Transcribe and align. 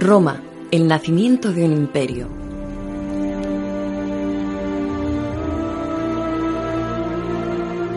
Roma, 0.00 0.40
el 0.70 0.86
nacimiento 0.86 1.52
de 1.52 1.64
un 1.64 1.72
imperio. 1.72 2.28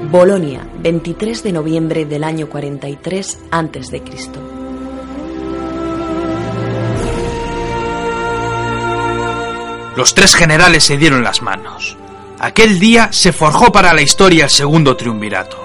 Bolonia, 0.10 0.68
23 0.82 1.44
de 1.44 1.52
noviembre 1.52 2.06
del 2.06 2.24
año 2.24 2.50
43 2.50 3.40
a.C. 3.52 4.02
Los 9.96 10.16
tres 10.16 10.36
generales 10.36 10.84
se 10.84 10.98
dieron 10.98 11.24
las 11.24 11.44
manos. 11.44 11.98
Aquel 12.40 12.80
día 12.80 13.10
se 13.12 13.32
forjó 13.32 13.72
para 13.72 13.94
la 13.94 14.02
historia 14.02 14.46
el 14.46 14.50
segundo 14.50 14.98
triunvirato. 14.98 15.58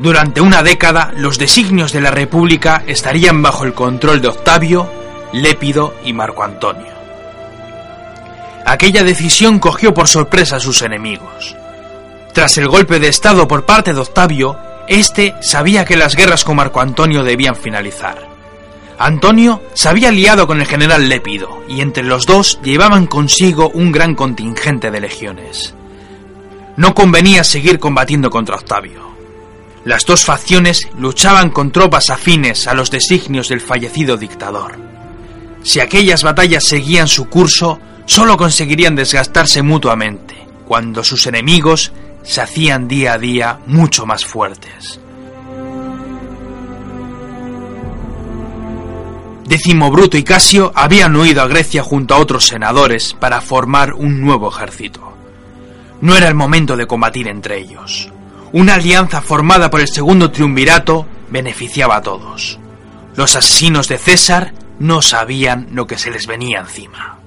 Durante 0.00 0.40
una 0.40 0.62
década, 0.62 1.12
los 1.16 1.38
designios 1.38 1.92
de 1.92 2.00
la 2.00 2.10
República 2.10 2.82
estarían 2.86 3.42
bajo 3.42 3.64
el 3.64 3.74
control 3.74 4.20
de 4.20 4.28
Octavio, 4.28 4.99
Lépido 5.32 5.94
y 6.04 6.12
Marco 6.12 6.42
Antonio. 6.42 6.92
Aquella 8.66 9.04
decisión 9.04 9.58
cogió 9.58 9.94
por 9.94 10.08
sorpresa 10.08 10.56
a 10.56 10.60
sus 10.60 10.82
enemigos. 10.82 11.56
Tras 12.32 12.58
el 12.58 12.68
golpe 12.68 12.98
de 13.00 13.08
Estado 13.08 13.48
por 13.48 13.64
parte 13.64 13.92
de 13.92 14.00
Octavio, 14.00 14.58
éste 14.88 15.34
sabía 15.40 15.84
que 15.84 15.96
las 15.96 16.16
guerras 16.16 16.44
con 16.44 16.56
Marco 16.56 16.80
Antonio 16.80 17.22
debían 17.22 17.56
finalizar. 17.56 18.28
Antonio 18.98 19.62
se 19.72 19.88
había 19.88 20.10
liado 20.10 20.46
con 20.46 20.60
el 20.60 20.66
general 20.66 21.08
Lépido 21.08 21.62
y 21.68 21.80
entre 21.80 22.02
los 22.02 22.26
dos 22.26 22.60
llevaban 22.62 23.06
consigo 23.06 23.70
un 23.70 23.92
gran 23.92 24.14
contingente 24.14 24.90
de 24.90 25.00
legiones. 25.00 25.74
No 26.76 26.94
convenía 26.94 27.44
seguir 27.44 27.78
combatiendo 27.78 28.30
contra 28.30 28.56
Octavio. 28.56 29.10
Las 29.84 30.04
dos 30.04 30.24
facciones 30.24 30.86
luchaban 30.98 31.50
con 31.50 31.72
tropas 31.72 32.10
afines 32.10 32.66
a 32.66 32.74
los 32.74 32.90
designios 32.90 33.48
del 33.48 33.60
fallecido 33.60 34.18
dictador. 34.18 34.99
Si 35.62 35.80
aquellas 35.80 36.22
batallas 36.22 36.64
seguían 36.64 37.08
su 37.08 37.28
curso, 37.28 37.78
solo 38.06 38.36
conseguirían 38.36 38.96
desgastarse 38.96 39.62
mutuamente, 39.62 40.34
cuando 40.66 41.04
sus 41.04 41.26
enemigos 41.26 41.92
se 42.22 42.40
hacían 42.40 42.88
día 42.88 43.14
a 43.14 43.18
día 43.18 43.58
mucho 43.66 44.06
más 44.06 44.24
fuertes. 44.24 45.00
Décimo 49.50 49.90
Bruto 49.90 50.16
y 50.16 50.22
Casio 50.22 50.70
habían 50.76 51.16
huido 51.16 51.42
a 51.42 51.48
Grecia 51.48 51.82
junto 51.82 52.14
a 52.14 52.18
otros 52.18 52.46
senadores 52.46 53.14
para 53.18 53.40
formar 53.40 53.94
un 53.94 54.20
nuevo 54.20 54.48
ejército. 54.48 55.12
No 56.00 56.16
era 56.16 56.28
el 56.28 56.36
momento 56.36 56.76
de 56.76 56.86
combatir 56.86 57.26
entre 57.26 57.58
ellos. 57.58 58.10
Una 58.52 58.74
alianza 58.74 59.20
formada 59.20 59.68
por 59.68 59.80
el 59.80 59.88
segundo 59.88 60.30
triunvirato 60.30 61.04
beneficiaba 61.30 61.96
a 61.96 62.02
todos. 62.02 62.60
Los 63.16 63.34
asesinos 63.34 63.88
de 63.88 63.98
César 63.98 64.52
no 64.80 65.02
sabían 65.02 65.68
lo 65.72 65.86
que 65.86 65.98
se 65.98 66.10
les 66.10 66.26
venía 66.26 66.60
encima. 66.60 67.18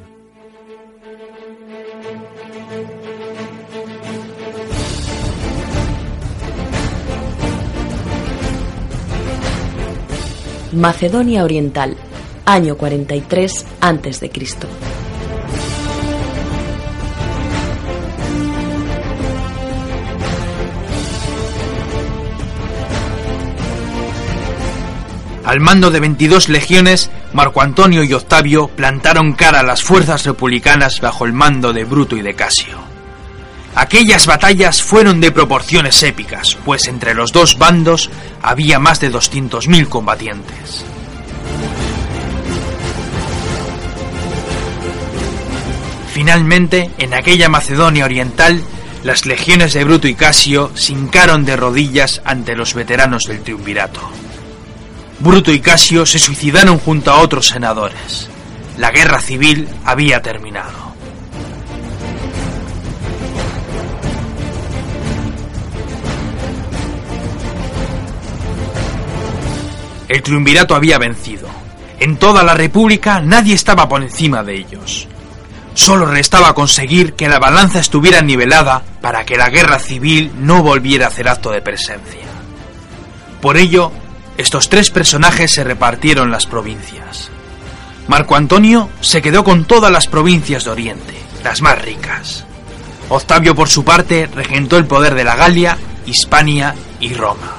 Macedonia 10.73 11.43
Oriental, 11.43 11.95
año 12.45 12.75
43 12.75 13.65
a.C. 13.79 14.29
Al 25.53 25.59
mando 25.59 25.91
de 25.91 25.99
22 25.99 26.49
legiones, 26.49 27.11
Marco 27.31 27.61
Antonio 27.61 28.03
y 28.03 28.11
Octavio 28.11 28.69
plantaron 28.69 29.33
cara 29.33 29.59
a 29.59 29.63
las 29.63 29.83
fuerzas 29.83 30.25
republicanas 30.25 30.99
bajo 30.99 31.25
el 31.25 31.33
mando 31.33 31.73
de 31.73 31.83
Bruto 31.83 32.17
y 32.17 32.23
de 32.23 32.33
Casio. 32.33 32.79
Aquellas 33.75 34.25
batallas 34.25 34.81
fueron 34.81 35.21
de 35.21 35.31
proporciones 35.31 36.01
épicas, 36.01 36.57
pues 36.65 36.87
entre 36.87 37.13
los 37.13 37.31
dos 37.31 37.59
bandos 37.59 38.09
había 38.41 38.79
más 38.79 38.99
de 38.99 39.11
200.000 39.11 39.89
combatientes. 39.89 40.85
Finalmente, 46.13 46.89
en 46.97 47.13
aquella 47.13 47.47
Macedonia 47.47 48.05
oriental, 48.05 48.59
las 49.03 49.27
legiones 49.27 49.73
de 49.73 49.83
Bruto 49.83 50.07
y 50.07 50.15
Casio 50.15 50.71
se 50.73 50.93
hincaron 50.93 51.45
de 51.45 51.55
rodillas 51.55 52.23
ante 52.25 52.55
los 52.55 52.73
veteranos 52.73 53.25
del 53.25 53.43
triunvirato. 53.43 54.01
Bruto 55.23 55.53
y 55.53 55.61
Casio 55.61 56.05
se 56.05 56.19
suicidaron 56.19 56.77
junto 56.79 57.09
a 57.09 57.21
otros 57.21 57.47
senadores. 57.47 58.27
La 58.77 58.91
guerra 58.91 59.21
civil 59.21 59.69
había 59.85 60.21
terminado. 60.21 60.93
El 70.09 70.21
triunvirato 70.21 70.75
había 70.75 70.97
vencido. 70.97 71.47
En 72.01 72.17
toda 72.17 72.43
la 72.43 72.53
República 72.53 73.21
nadie 73.21 73.53
estaba 73.53 73.87
por 73.87 74.03
encima 74.03 74.43
de 74.43 74.57
ellos. 74.57 75.07
Solo 75.73 76.05
restaba 76.05 76.53
conseguir 76.53 77.13
que 77.13 77.29
la 77.29 77.39
balanza 77.39 77.79
estuviera 77.79 78.21
nivelada 78.21 78.83
para 78.99 79.23
que 79.23 79.37
la 79.37 79.49
guerra 79.49 79.79
civil 79.79 80.33
no 80.41 80.61
volviera 80.61 81.05
a 81.05 81.07
hacer 81.07 81.29
acto 81.29 81.49
de 81.49 81.61
presencia. 81.61 82.19
Por 83.39 83.55
ello, 83.55 83.93
estos 84.37 84.69
tres 84.69 84.89
personajes 84.89 85.51
se 85.51 85.63
repartieron 85.63 86.31
las 86.31 86.45
provincias. 86.45 87.29
Marco 88.07 88.35
Antonio 88.35 88.89
se 89.01 89.21
quedó 89.21 89.43
con 89.43 89.65
todas 89.65 89.91
las 89.91 90.07
provincias 90.07 90.65
de 90.65 90.71
Oriente, 90.71 91.13
las 91.43 91.61
más 91.61 91.81
ricas. 91.81 92.45
Octavio, 93.09 93.55
por 93.55 93.69
su 93.69 93.83
parte, 93.85 94.27
regentó 94.27 94.77
el 94.77 94.85
poder 94.85 95.15
de 95.15 95.23
la 95.23 95.35
Galia, 95.35 95.77
Hispania 96.05 96.75
y 96.99 97.13
Roma. 97.13 97.55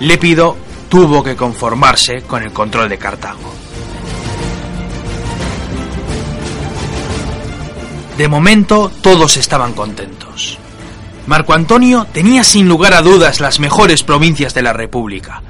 Lépido 0.00 0.56
tuvo 0.88 1.22
que 1.22 1.36
conformarse 1.36 2.22
con 2.22 2.42
el 2.42 2.52
control 2.52 2.88
de 2.88 2.98
Cartago. 2.98 3.54
De 8.18 8.28
momento 8.28 8.92
todos 9.00 9.36
estaban 9.36 9.72
contentos. 9.72 10.58
Marco 11.26 11.54
Antonio 11.54 12.06
tenía 12.12 12.44
sin 12.44 12.68
lugar 12.68 12.94
a 12.94 13.02
dudas 13.02 13.40
las 13.40 13.58
mejores 13.60 14.02
provincias 14.02 14.54
de 14.54 14.62
la 14.62 14.72
República, 14.72 15.42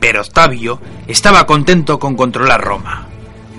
pero 0.00 0.20
Octavio 0.20 0.80
estaba 1.06 1.46
contento 1.46 1.98
con 1.98 2.16
controlar 2.16 2.60
Roma. 2.60 3.06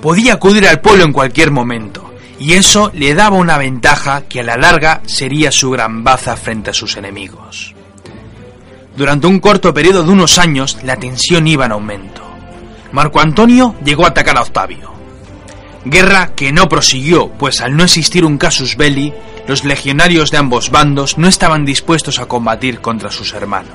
Podía 0.02 0.34
acudir 0.34 0.68
al 0.68 0.82
pueblo 0.82 1.04
en 1.04 1.14
cualquier 1.14 1.52
momento, 1.52 2.14
y 2.40 2.54
eso 2.54 2.92
le 2.94 3.14
daba 3.14 3.38
una 3.38 3.58
ventaja 3.58 4.24
que 4.30 4.42
a 4.42 4.44
la 4.44 4.58
larga 4.58 5.02
sería 5.06 5.52
su 5.52 5.72
gran 5.72 6.04
baza 6.04 6.36
frente 6.36 6.70
a 6.70 6.74
sus 6.74 6.98
enemigos. 6.98 7.74
Durante 8.96 9.28
un 9.28 9.40
corto 9.40 9.74
periodo 9.74 10.04
de 10.04 10.12
unos 10.12 10.38
años 10.38 10.78
la 10.84 10.98
tensión 10.98 11.48
iba 11.48 11.66
en 11.66 11.72
aumento. 11.72 12.22
Marco 12.92 13.20
Antonio 13.20 13.76
llegó 13.84 14.06
a 14.06 14.10
atacar 14.10 14.38
a 14.38 14.42
Octavio, 14.42 14.98
Guerra 15.90 16.32
que 16.36 16.52
no 16.52 16.68
prosiguió, 16.68 17.30
pues 17.30 17.62
al 17.62 17.78
no 17.78 17.86
existir 17.86 18.26
un 18.26 18.38
casus 18.38 18.76
belli, 18.76 19.14
los 19.48 19.64
legionarios 19.64 20.32
de 20.32 20.38
ambos 20.38 20.70
bandos 20.70 21.18
no 21.18 21.30
estaban 21.30 21.64
dispuestos 21.64 22.20
a 22.20 22.26
combatir 22.26 22.82
contra 22.82 23.10
sus 23.10 23.34
hermanos. 23.34 23.72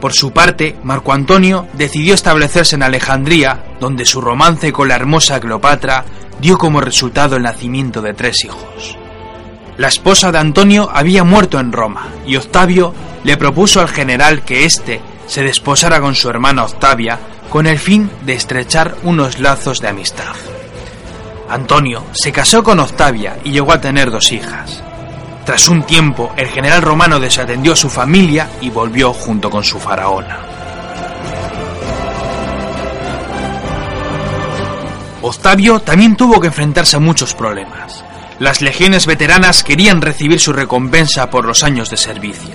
Por 0.00 0.12
su 0.12 0.32
parte, 0.32 0.76
Marco 0.84 1.12
Antonio 1.12 1.66
decidió 1.72 2.14
establecerse 2.14 2.76
en 2.76 2.84
Alejandría, 2.84 3.64
donde 3.80 4.04
su 4.04 4.20
romance 4.20 4.72
con 4.72 4.88
la 4.88 4.94
hermosa 4.94 5.40
Cleopatra 5.40 6.04
dio 6.40 6.56
como 6.56 6.80
resultado 6.80 7.36
el 7.36 7.42
nacimiento 7.42 8.00
de 8.00 8.14
tres 8.14 8.44
hijos. 8.44 8.96
La 9.76 9.88
esposa 9.88 10.30
de 10.30 10.38
Antonio 10.38 10.88
había 10.92 11.24
muerto 11.24 11.58
en 11.58 11.72
Roma, 11.72 12.08
y 12.26 12.36
Octavio 12.36 12.94
le 13.24 13.36
propuso 13.36 13.80
al 13.80 13.88
general 13.88 14.42
que 14.42 14.64
éste 14.64 15.00
se 15.26 15.42
desposara 15.42 16.00
con 16.00 16.14
su 16.14 16.28
hermana 16.28 16.64
Octavia 16.64 17.18
con 17.50 17.66
el 17.66 17.78
fin 17.78 18.10
de 18.24 18.34
estrechar 18.34 18.96
unos 19.02 19.38
lazos 19.38 19.80
de 19.80 19.88
amistad. 19.88 20.34
Antonio 21.48 22.04
se 22.12 22.30
casó 22.30 22.62
con 22.62 22.78
Octavia 22.78 23.38
y 23.42 23.52
llegó 23.52 23.72
a 23.72 23.80
tener 23.80 24.10
dos 24.10 24.32
hijas. 24.32 24.82
Tras 25.48 25.66
un 25.70 25.82
tiempo, 25.82 26.30
el 26.36 26.46
general 26.48 26.82
romano 26.82 27.18
desatendió 27.18 27.72
a 27.72 27.76
su 27.76 27.88
familia 27.88 28.50
y 28.60 28.68
volvió 28.68 29.14
junto 29.14 29.48
con 29.48 29.64
su 29.64 29.80
faraona. 29.80 30.40
Octavio 35.22 35.80
también 35.80 36.16
tuvo 36.16 36.38
que 36.38 36.48
enfrentarse 36.48 36.96
a 36.96 37.00
muchos 37.00 37.32
problemas. 37.34 38.04
Las 38.38 38.60
legiones 38.60 39.06
veteranas 39.06 39.64
querían 39.64 40.02
recibir 40.02 40.38
su 40.38 40.52
recompensa 40.52 41.30
por 41.30 41.46
los 41.46 41.64
años 41.64 41.88
de 41.88 41.96
servicio. 41.96 42.54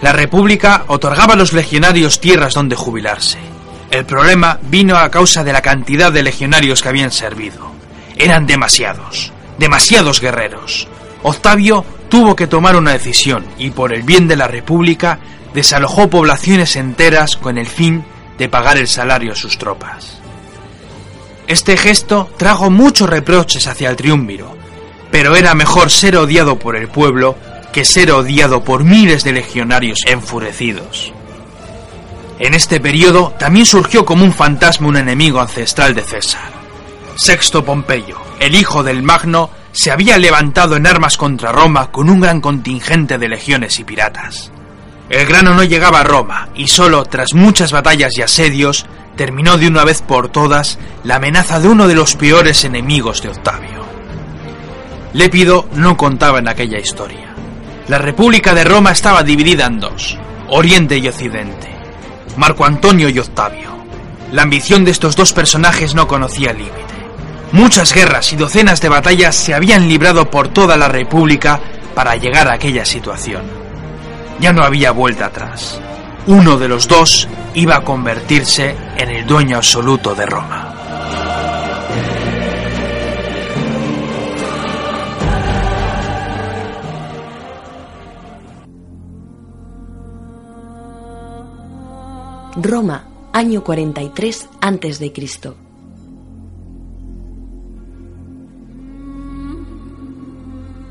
La 0.00 0.12
República 0.12 0.84
otorgaba 0.86 1.34
a 1.34 1.36
los 1.36 1.52
legionarios 1.52 2.20
tierras 2.20 2.54
donde 2.54 2.76
jubilarse. 2.76 3.38
El 3.90 4.04
problema 4.04 4.60
vino 4.62 4.96
a 4.96 5.10
causa 5.10 5.42
de 5.42 5.52
la 5.52 5.60
cantidad 5.60 6.12
de 6.12 6.22
legionarios 6.22 6.82
que 6.82 6.88
habían 6.88 7.10
servido. 7.10 7.72
Eran 8.16 8.46
demasiados, 8.46 9.32
demasiados 9.58 10.20
guerreros. 10.20 10.86
Octavio 11.24 11.84
tuvo 12.08 12.36
que 12.36 12.46
tomar 12.46 12.76
una 12.76 12.92
decisión 12.92 13.44
y 13.58 13.70
por 13.70 13.92
el 13.92 14.02
bien 14.02 14.28
de 14.28 14.36
la 14.36 14.48
República 14.48 15.18
desalojó 15.54 16.08
poblaciones 16.08 16.76
enteras 16.76 17.36
con 17.36 17.58
el 17.58 17.66
fin 17.66 18.04
de 18.38 18.48
pagar 18.48 18.76
el 18.76 18.88
salario 18.88 19.32
a 19.32 19.36
sus 19.36 19.58
tropas. 19.58 20.18
Este 21.46 21.76
gesto 21.76 22.28
trajo 22.36 22.70
muchos 22.70 23.08
reproches 23.08 23.66
hacia 23.66 23.88
el 23.88 23.96
triunviro, 23.96 24.56
pero 25.10 25.36
era 25.36 25.54
mejor 25.54 25.90
ser 25.90 26.16
odiado 26.16 26.58
por 26.58 26.76
el 26.76 26.88
pueblo 26.88 27.36
que 27.72 27.84
ser 27.84 28.10
odiado 28.10 28.64
por 28.64 28.84
miles 28.84 29.22
de 29.22 29.32
legionarios 29.32 30.00
enfurecidos. 30.06 31.12
En 32.38 32.54
este 32.54 32.80
periodo 32.80 33.32
también 33.38 33.64
surgió 33.64 34.04
como 34.04 34.24
un 34.24 34.32
fantasma 34.32 34.88
un 34.88 34.96
enemigo 34.96 35.40
ancestral 35.40 35.94
de 35.94 36.02
César. 36.02 36.50
Sexto 37.16 37.64
Pompeyo, 37.64 38.18
el 38.40 38.54
hijo 38.54 38.82
del 38.82 39.02
Magno, 39.02 39.50
se 39.76 39.90
había 39.90 40.16
levantado 40.16 40.74
en 40.76 40.86
armas 40.86 41.18
contra 41.18 41.52
Roma 41.52 41.90
con 41.90 42.08
un 42.08 42.18
gran 42.18 42.40
contingente 42.40 43.18
de 43.18 43.28
legiones 43.28 43.78
y 43.78 43.84
piratas. 43.84 44.50
El 45.10 45.26
grano 45.26 45.52
no 45.52 45.64
llegaba 45.64 46.00
a 46.00 46.02
Roma 46.02 46.48
y 46.54 46.68
solo 46.68 47.04
tras 47.04 47.34
muchas 47.34 47.72
batallas 47.72 48.16
y 48.16 48.22
asedios 48.22 48.86
terminó 49.16 49.58
de 49.58 49.68
una 49.68 49.84
vez 49.84 50.00
por 50.00 50.30
todas 50.30 50.78
la 51.04 51.16
amenaza 51.16 51.60
de 51.60 51.68
uno 51.68 51.88
de 51.88 51.94
los 51.94 52.16
peores 52.16 52.64
enemigos 52.64 53.20
de 53.20 53.28
Octavio. 53.28 53.84
Lépido 55.12 55.68
no 55.74 55.98
contaba 55.98 56.38
en 56.38 56.48
aquella 56.48 56.78
historia. 56.78 57.34
La 57.86 57.98
República 57.98 58.54
de 58.54 58.64
Roma 58.64 58.92
estaba 58.92 59.22
dividida 59.24 59.66
en 59.66 59.78
dos, 59.78 60.16
Oriente 60.48 60.96
y 60.96 61.06
Occidente, 61.06 61.68
Marco 62.38 62.64
Antonio 62.64 63.10
y 63.10 63.18
Octavio. 63.18 63.76
La 64.32 64.40
ambición 64.40 64.86
de 64.86 64.92
estos 64.92 65.16
dos 65.16 65.34
personajes 65.34 65.94
no 65.94 66.08
conocía 66.08 66.54
límite. 66.54 66.95
Muchas 67.52 67.94
guerras 67.94 68.32
y 68.32 68.36
docenas 68.36 68.80
de 68.80 68.88
batallas 68.88 69.34
se 69.36 69.54
habían 69.54 69.88
librado 69.88 70.30
por 70.30 70.48
toda 70.48 70.76
la 70.76 70.88
República 70.88 71.60
para 71.94 72.16
llegar 72.16 72.48
a 72.48 72.54
aquella 72.54 72.84
situación. 72.84 73.42
Ya 74.40 74.52
no 74.52 74.62
había 74.62 74.90
vuelta 74.90 75.26
atrás. 75.26 75.80
Uno 76.26 76.58
de 76.58 76.68
los 76.68 76.88
dos 76.88 77.28
iba 77.54 77.76
a 77.76 77.84
convertirse 77.84 78.74
en 78.98 79.10
el 79.10 79.26
dueño 79.26 79.56
absoluto 79.56 80.14
de 80.14 80.26
Roma. 80.26 80.72
Roma, 92.56 93.04
año 93.32 93.62
43 93.62 94.48
a.C. 94.60 95.65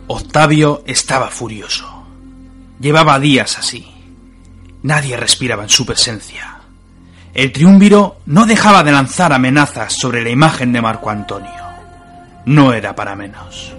Octavio 0.07 0.83
estaba 0.85 1.29
furioso. 1.29 2.05
Llevaba 2.79 3.19
días 3.19 3.57
así. 3.57 3.87
Nadie 4.83 5.17
respiraba 5.17 5.63
en 5.63 5.69
su 5.69 5.83
presencia. 5.83 6.59
El 7.33 7.51
triunviro 7.51 8.17
no 8.27 8.45
dejaba 8.45 8.83
de 8.83 8.91
lanzar 8.91 9.33
amenazas 9.33 9.93
sobre 9.93 10.23
la 10.23 10.29
imagen 10.29 10.71
de 10.71 10.81
Marco 10.81 11.09
Antonio. 11.09 11.51
No 12.45 12.71
era 12.71 12.95
para 12.95 13.15
menos. 13.15 13.73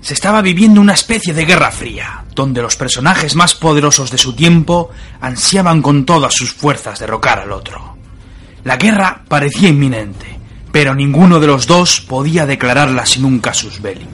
Se 0.00 0.14
estaba 0.14 0.40
viviendo 0.40 0.80
una 0.80 0.94
especie 0.94 1.34
de 1.34 1.44
guerra 1.44 1.70
fría, 1.70 2.24
donde 2.34 2.62
los 2.62 2.76
personajes 2.76 3.34
más 3.34 3.54
poderosos 3.54 4.10
de 4.10 4.16
su 4.16 4.34
tiempo 4.34 4.90
ansiaban 5.20 5.82
con 5.82 6.06
todas 6.06 6.32
sus 6.32 6.54
fuerzas 6.54 6.98
derrocar 6.98 7.40
al 7.40 7.52
otro. 7.52 7.98
La 8.64 8.76
guerra 8.76 9.22
parecía 9.28 9.68
inminente, 9.68 10.37
pero 10.72 10.94
ninguno 10.94 11.40
de 11.40 11.46
los 11.46 11.66
dos 11.66 12.00
podía 12.00 12.46
declararla 12.46 13.06
sin 13.06 13.24
un 13.24 13.38
casus 13.38 13.80
belli. 13.80 14.06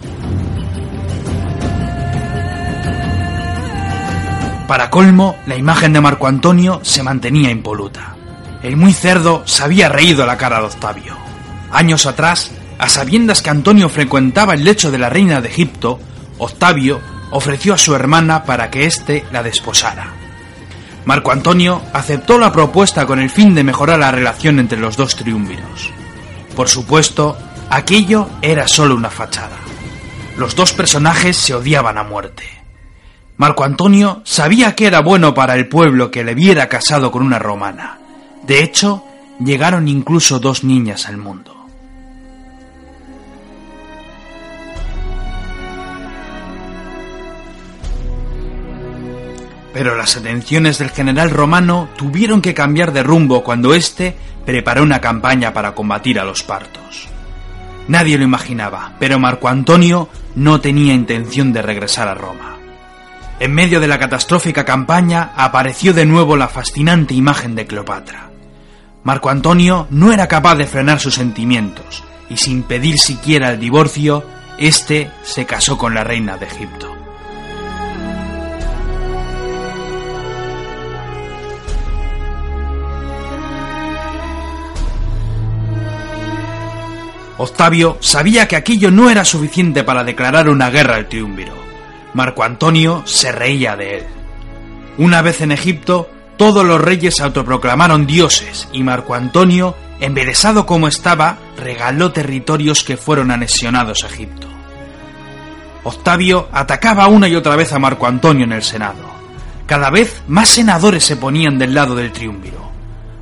Para 4.66 4.88
colmo, 4.88 5.36
la 5.46 5.56
imagen 5.56 5.92
de 5.92 6.00
Marco 6.00 6.26
Antonio 6.26 6.80
se 6.82 7.02
mantenía 7.02 7.50
impoluta. 7.50 8.16
El 8.62 8.76
muy 8.76 8.94
cerdo 8.94 9.42
se 9.44 9.62
había 9.62 9.90
reído 9.90 10.22
a 10.22 10.26
la 10.26 10.38
cara 10.38 10.58
de 10.58 10.66
Octavio. 10.66 11.16
Años 11.70 12.06
atrás, 12.06 12.50
a 12.78 12.88
sabiendas 12.88 13.42
que 13.42 13.50
Antonio 13.50 13.90
frecuentaba 13.90 14.54
el 14.54 14.64
lecho 14.64 14.90
de 14.90 14.98
la 14.98 15.10
reina 15.10 15.42
de 15.42 15.48
Egipto, 15.48 16.00
Octavio 16.38 17.00
ofreció 17.30 17.74
a 17.74 17.78
su 17.78 17.94
hermana 17.94 18.44
para 18.44 18.70
que 18.70 18.86
éste 18.86 19.24
la 19.32 19.42
desposara. 19.42 20.12
Marco 21.04 21.30
Antonio 21.30 21.82
aceptó 21.92 22.38
la 22.38 22.52
propuesta 22.52 23.04
con 23.04 23.20
el 23.20 23.28
fin 23.28 23.54
de 23.54 23.64
mejorar 23.64 23.98
la 23.98 24.10
relación 24.10 24.58
entre 24.58 24.80
los 24.80 24.96
dos 24.96 25.14
triunviros. 25.14 25.90
Por 26.56 26.68
supuesto, 26.68 27.36
aquello 27.68 28.28
era 28.40 28.68
solo 28.68 28.94
una 28.94 29.10
fachada. 29.10 29.58
Los 30.36 30.54
dos 30.54 30.72
personajes 30.72 31.36
se 31.36 31.54
odiaban 31.54 31.98
a 31.98 32.04
muerte. 32.04 32.44
Marco 33.36 33.64
Antonio 33.64 34.22
sabía 34.24 34.76
que 34.76 34.86
era 34.86 35.00
bueno 35.00 35.34
para 35.34 35.54
el 35.56 35.68
pueblo 35.68 36.10
que 36.12 36.22
le 36.22 36.34
viera 36.34 36.68
casado 36.68 37.10
con 37.10 37.22
una 37.22 37.40
romana. 37.40 37.98
De 38.46 38.62
hecho, 38.62 39.04
llegaron 39.40 39.88
incluso 39.88 40.38
dos 40.38 40.62
niñas 40.62 41.08
al 41.08 41.16
mundo. 41.16 41.52
Pero 49.72 49.96
las 49.96 50.16
atenciones 50.16 50.78
del 50.78 50.90
general 50.90 51.30
romano 51.30 51.88
tuvieron 51.96 52.40
que 52.40 52.54
cambiar 52.54 52.92
de 52.92 53.02
rumbo 53.02 53.42
cuando 53.42 53.74
éste 53.74 54.16
preparó 54.44 54.82
una 54.82 55.00
campaña 55.00 55.52
para 55.52 55.74
combatir 55.74 56.18
a 56.18 56.24
los 56.24 56.42
partos. 56.42 57.08
Nadie 57.88 58.16
lo 58.16 58.24
imaginaba, 58.24 58.94
pero 58.98 59.18
Marco 59.18 59.48
Antonio 59.48 60.08
no 60.34 60.60
tenía 60.60 60.94
intención 60.94 61.52
de 61.52 61.62
regresar 61.62 62.08
a 62.08 62.14
Roma. 62.14 62.56
En 63.40 63.52
medio 63.52 63.80
de 63.80 63.88
la 63.88 63.98
catastrófica 63.98 64.64
campaña 64.64 65.32
apareció 65.36 65.92
de 65.92 66.06
nuevo 66.06 66.36
la 66.36 66.48
fascinante 66.48 67.14
imagen 67.14 67.54
de 67.54 67.66
Cleopatra. 67.66 68.30
Marco 69.02 69.28
Antonio 69.28 69.86
no 69.90 70.12
era 70.12 70.28
capaz 70.28 70.54
de 70.54 70.66
frenar 70.66 70.98
sus 71.00 71.14
sentimientos, 71.14 72.04
y 72.30 72.38
sin 72.38 72.62
pedir 72.62 72.98
siquiera 72.98 73.50
el 73.50 73.60
divorcio, 73.60 74.24
éste 74.56 75.10
se 75.22 75.44
casó 75.44 75.76
con 75.76 75.94
la 75.94 76.04
reina 76.04 76.38
de 76.38 76.46
Egipto. 76.46 76.93
Octavio 87.44 87.98
sabía 88.00 88.48
que 88.48 88.56
aquello 88.56 88.90
no 88.90 89.10
era 89.10 89.22
suficiente 89.22 89.84
para 89.84 90.02
declarar 90.02 90.48
una 90.48 90.70
guerra 90.70 90.96
al 90.96 91.08
triunviro. 91.08 91.52
Marco 92.14 92.42
Antonio 92.42 93.02
se 93.04 93.32
reía 93.32 93.76
de 93.76 93.98
él. 93.98 94.04
Una 94.96 95.20
vez 95.20 95.42
en 95.42 95.52
Egipto, 95.52 96.08
todos 96.38 96.64
los 96.64 96.80
reyes 96.80 97.16
se 97.16 97.22
autoproclamaron 97.22 98.06
dioses 98.06 98.66
y 98.72 98.82
Marco 98.82 99.14
Antonio, 99.14 99.76
embelesado 100.00 100.64
como 100.64 100.88
estaba, 100.88 101.36
regaló 101.58 102.12
territorios 102.12 102.82
que 102.82 102.96
fueron 102.96 103.30
anexionados 103.30 104.04
a 104.04 104.06
Egipto. 104.06 104.46
Octavio 105.82 106.48
atacaba 106.50 107.08
una 107.08 107.28
y 107.28 107.36
otra 107.36 107.56
vez 107.56 107.74
a 107.74 107.78
Marco 107.78 108.06
Antonio 108.06 108.44
en 108.44 108.52
el 108.52 108.62
Senado. 108.62 109.12
Cada 109.66 109.90
vez 109.90 110.22
más 110.28 110.48
senadores 110.48 111.04
se 111.04 111.16
ponían 111.16 111.58
del 111.58 111.74
lado 111.74 111.94
del 111.94 112.10
triunviro. 112.10 112.70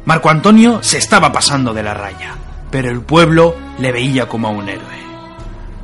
Marco 0.05 0.31
Antonio 0.31 0.81
se 0.81 0.99
estaba 0.99 1.33
pasando 1.33 1.75
de 1.75 1.83
la 1.83 1.95
raya 1.95 2.37
pero 2.73 2.91
el 2.91 3.03
pueblo 3.03 3.55
le 3.79 3.93
veía 3.93 4.27
como 4.29 4.49
a 4.49 4.51
un 4.51 4.69
héroe. 4.69 5.03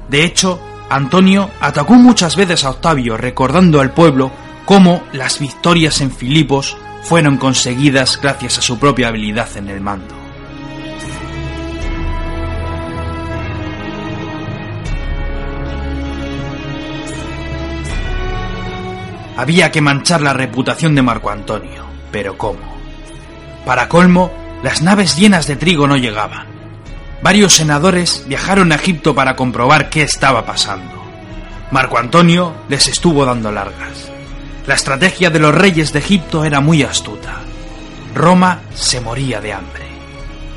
De 0.08 0.24
hecho, 0.24 0.58
Antonio 0.88 1.50
atacó 1.60 1.94
muchas 1.94 2.34
veces 2.34 2.64
a 2.64 2.70
Octavio 2.70 3.16
recordando 3.18 3.80
al 3.80 3.92
pueblo 3.92 4.32
cómo 4.64 5.04
las 5.12 5.38
victorias 5.38 6.00
en 6.00 6.10
Filipos 6.10 6.76
fueron 7.02 7.36
conseguidas 7.36 8.18
gracias 8.20 8.58
a 8.58 8.62
su 8.62 8.78
propia 8.78 9.08
habilidad 9.08 9.48
en 9.56 9.68
el 9.68 9.80
mando. 9.80 10.14
Había 19.36 19.70
que 19.70 19.80
manchar 19.80 20.20
la 20.20 20.32
reputación 20.32 20.96
de 20.96 21.02
Marco 21.02 21.30
Antonio, 21.30 21.84
pero 22.10 22.36
¿cómo? 22.36 22.58
Para 23.64 23.88
colmo, 23.88 24.32
las 24.64 24.82
naves 24.82 25.16
llenas 25.16 25.46
de 25.46 25.54
trigo 25.54 25.86
no 25.86 25.96
llegaban. 25.96 26.57
Varios 27.22 27.54
senadores 27.54 28.24
viajaron 28.26 28.72
a 28.72 28.76
Egipto 28.76 29.14
para 29.14 29.34
comprobar 29.34 29.90
qué 29.90 30.02
estaba 30.02 30.46
pasando. 30.46 31.04
Marco 31.70 31.98
Antonio 31.98 32.54
les 32.68 32.88
estuvo 32.88 33.24
dando 33.24 33.50
largas. 33.50 34.10
La 34.66 34.74
estrategia 34.74 35.30
de 35.30 35.38
los 35.38 35.54
reyes 35.54 35.92
de 35.92 35.98
Egipto 35.98 36.44
era 36.44 36.60
muy 36.60 36.82
astuta. 36.82 37.36
Roma 38.14 38.60
se 38.74 39.00
moría 39.00 39.40
de 39.40 39.52
hambre. 39.52 39.88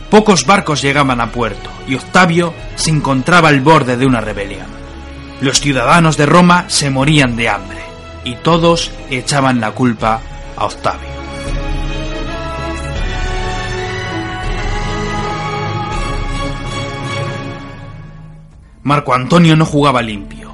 Pocos 0.09 0.45
barcos 0.45 0.81
llegaban 0.81 1.21
a 1.21 1.31
puerto 1.31 1.69
y 1.87 1.95
Octavio 1.95 2.53
se 2.75 2.91
encontraba 2.91 3.49
al 3.49 3.61
borde 3.61 3.97
de 3.97 4.05
una 4.05 4.21
rebelión. 4.21 4.67
Los 5.41 5.61
ciudadanos 5.61 6.17
de 6.17 6.25
Roma 6.25 6.65
se 6.67 6.89
morían 6.89 7.35
de 7.35 7.49
hambre 7.49 7.79
y 8.23 8.35
todos 8.35 8.91
echaban 9.09 9.59
la 9.59 9.71
culpa 9.71 10.19
a 10.55 10.65
Octavio. 10.65 11.20
Marco 18.83 19.13
Antonio 19.13 19.55
no 19.55 19.63
jugaba 19.63 20.01
limpio. 20.01 20.51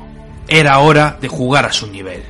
Era 0.49 0.79
hora 0.79 1.17
de 1.21 1.29
jugar 1.29 1.65
a 1.65 1.71
su 1.71 1.87
nivel. 1.87 2.21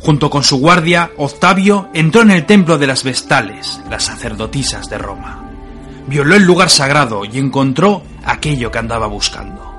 Junto 0.00 0.30
con 0.30 0.42
su 0.42 0.58
guardia, 0.58 1.10
Octavio 1.18 1.88
entró 1.92 2.22
en 2.22 2.30
el 2.30 2.46
templo 2.46 2.78
de 2.78 2.86
las 2.86 3.04
Vestales, 3.04 3.80
las 3.90 4.04
sacerdotisas 4.04 4.88
de 4.88 4.98
Roma. 4.98 5.40
violó 6.06 6.34
el 6.34 6.42
lugar 6.42 6.68
sagrado 6.68 7.24
y 7.24 7.38
encontró 7.38 8.02
aquello 8.24 8.70
que 8.70 8.78
andaba 8.78 9.06
buscando. 9.06 9.74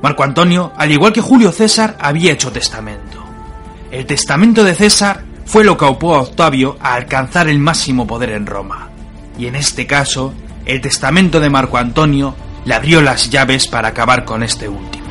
Marco 0.00 0.22
Antonio, 0.22 0.72
al 0.76 0.92
igual 0.92 1.12
que 1.12 1.20
Julio 1.20 1.50
César, 1.50 1.96
había 2.00 2.32
hecho 2.32 2.52
testamento. 2.52 3.24
El 3.90 4.06
testamento 4.06 4.62
de 4.62 4.76
César 4.76 5.24
fue 5.44 5.64
lo 5.64 5.76
que 5.76 5.84
aupó 5.84 6.14
a 6.14 6.20
Octavio 6.20 6.76
a 6.80 6.94
alcanzar 6.94 7.48
el 7.48 7.58
máximo 7.58 8.06
poder 8.06 8.30
en 8.30 8.46
Roma. 8.46 8.90
Y 9.36 9.46
en 9.46 9.56
este 9.56 9.86
caso, 9.86 10.32
el 10.64 10.80
testamento 10.80 11.40
de 11.40 11.50
Marco 11.50 11.78
Antonio 11.78 12.36
le 12.68 12.74
abrió 12.74 13.00
las 13.00 13.30
llaves 13.30 13.66
para 13.66 13.88
acabar 13.88 14.26
con 14.26 14.42
este 14.42 14.68
último. 14.68 15.06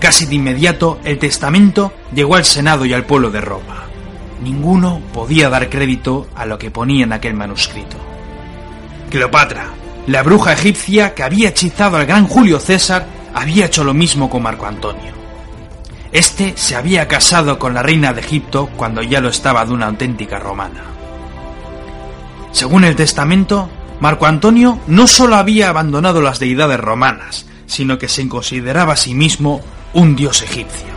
Casi 0.00 0.26
de 0.26 0.34
inmediato, 0.34 0.98
el 1.04 1.20
testamento 1.20 1.92
llegó 2.12 2.34
al 2.34 2.44
Senado 2.44 2.84
y 2.86 2.92
al 2.92 3.06
pueblo 3.06 3.30
de 3.30 3.40
Roma. 3.40 3.84
Ninguno 4.42 5.00
podía 5.12 5.48
dar 5.48 5.70
crédito 5.70 6.26
a 6.34 6.44
lo 6.44 6.58
que 6.58 6.72
ponía 6.72 7.04
en 7.04 7.12
aquel 7.12 7.34
manuscrito. 7.34 7.96
Cleopatra, 9.10 9.68
la 10.08 10.24
bruja 10.24 10.54
egipcia 10.54 11.14
que 11.14 11.22
había 11.22 11.50
hechizado 11.50 11.98
al 11.98 12.06
gran 12.06 12.26
Julio 12.26 12.58
César, 12.58 13.06
había 13.32 13.66
hecho 13.66 13.84
lo 13.84 13.94
mismo 13.94 14.28
con 14.28 14.42
Marco 14.42 14.66
Antonio. 14.66 15.21
Este 16.12 16.52
se 16.56 16.76
había 16.76 17.08
casado 17.08 17.58
con 17.58 17.72
la 17.72 17.82
reina 17.82 18.12
de 18.12 18.20
Egipto 18.20 18.68
cuando 18.76 19.02
ya 19.02 19.20
lo 19.22 19.30
estaba 19.30 19.64
de 19.64 19.72
una 19.72 19.86
auténtica 19.86 20.38
romana. 20.38 20.82
Según 22.52 22.84
el 22.84 22.94
testamento, 22.94 23.70
Marco 23.98 24.26
Antonio 24.26 24.78
no 24.88 25.06
solo 25.06 25.36
había 25.36 25.70
abandonado 25.70 26.20
las 26.20 26.38
deidades 26.38 26.78
romanas, 26.78 27.46
sino 27.64 27.96
que 27.96 28.08
se 28.08 28.28
consideraba 28.28 28.92
a 28.92 28.96
sí 28.96 29.14
mismo 29.14 29.62
un 29.94 30.14
dios 30.14 30.42
egipcio. 30.42 30.92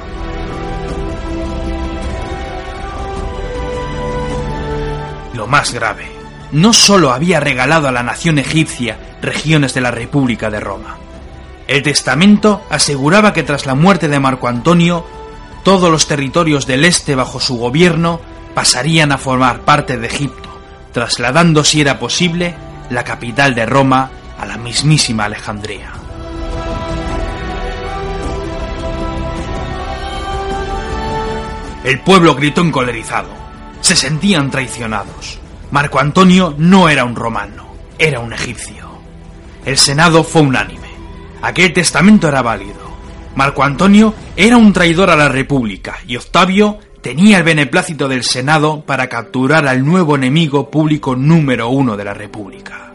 Lo 5.33 5.47
más 5.47 5.73
grave, 5.73 6.11
no 6.51 6.73
solo 6.73 7.13
había 7.13 7.39
regalado 7.39 7.87
a 7.87 7.93
la 7.93 8.03
nación 8.03 8.37
egipcia 8.37 8.97
regiones 9.21 9.73
de 9.73 9.81
la 9.81 9.91
República 9.91 10.49
de 10.49 10.59
Roma. 10.59 10.97
El 11.67 11.81
testamento 11.81 12.63
aseguraba 12.69 13.33
que 13.33 13.43
tras 13.43 13.65
la 13.65 13.75
muerte 13.75 14.07
de 14.07 14.19
Marco 14.19 14.47
Antonio, 14.47 15.05
todos 15.63 15.89
los 15.89 16.07
territorios 16.07 16.67
del 16.67 16.85
este 16.85 17.15
bajo 17.15 17.39
su 17.39 17.57
gobierno 17.57 18.21
pasarían 18.53 19.11
a 19.11 19.17
formar 19.17 19.61
parte 19.61 19.97
de 19.97 20.07
Egipto, 20.07 20.49
trasladando, 20.93 21.63
si 21.63 21.81
era 21.81 21.97
posible, 21.97 22.55
la 22.89 23.03
capital 23.03 23.55
de 23.55 23.65
Roma 23.65 24.11
a 24.37 24.45
la 24.45 24.57
mismísima 24.57 25.25
Alejandría. 25.25 25.91
El 31.83 31.99
pueblo 31.99 32.33
gritó 32.33 32.61
encolerizado. 32.61 33.29
Se 33.81 33.95
sentían 33.95 34.49
traicionados. 34.49 35.39
Marco 35.69 35.99
Antonio 35.99 36.55
no 36.57 36.89
era 36.89 37.05
un 37.05 37.15
romano, 37.15 37.67
era 37.99 38.19
un 38.19 38.33
egipcio. 38.33 38.89
El 39.65 39.77
Senado 39.77 40.23
fue 40.23 40.41
unánime. 40.41 40.84
Aquel 41.45 41.73
testamento 41.73 42.27
era 42.27 42.41
válido. 42.41 42.79
Marco 43.35 43.61
Antonio 43.61 44.15
era 44.35 44.57
un 44.57 44.73
traidor 44.73 45.11
a 45.11 45.15
la 45.15 45.29
República 45.29 45.97
y 46.07 46.17
Octavio 46.17 46.79
tenía 47.01 47.37
el 47.37 47.43
beneplácito 47.43 48.07
del 48.07 48.23
Senado 48.23 48.81
para 48.81 49.07
capturar 49.09 49.67
al 49.67 49.85
nuevo 49.85 50.15
enemigo 50.15 50.71
público 50.71 51.15
número 51.15 51.69
uno 51.69 51.95
de 51.95 52.03
la 52.03 52.15
República. 52.15 52.91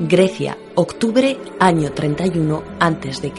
Grecia, 0.00 0.58
octubre, 0.74 1.38
año 1.60 1.92
31 1.92 2.62
a.C. 2.80 3.32